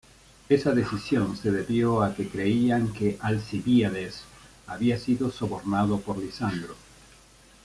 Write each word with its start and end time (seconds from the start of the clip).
Esa 0.49 0.73
decisión 0.73 1.37
se 1.37 1.51
debió 1.51 2.01
a 2.01 2.15
que 2.15 2.27
creían 2.27 2.91
que 2.91 3.19
Alcibíades 3.21 4.23
había 4.65 4.97
sido 4.97 5.29
sobornado 5.29 5.99
por 5.99 6.17
Lisandro. 6.17 6.73